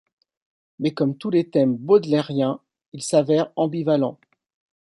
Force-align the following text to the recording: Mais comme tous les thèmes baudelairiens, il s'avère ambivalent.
Mais 0.79 0.95
comme 0.95 1.15
tous 1.15 1.29
les 1.29 1.47
thèmes 1.47 1.77
baudelairiens, 1.77 2.59
il 2.91 3.03
s'avère 3.03 3.51
ambivalent. 3.55 4.17